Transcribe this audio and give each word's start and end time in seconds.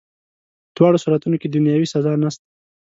په 0.65 0.71
دواړو 0.77 1.01
صورتونو 1.03 1.35
کي 1.41 1.47
دنیاوي 1.49 1.87
سزا 1.93 2.11
نسته. 2.23 2.45